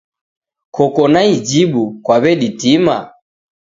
Koko 0.75 1.03
na 1.13 1.21
ijibu, 1.35 1.83
kwaweditima. 2.03 2.95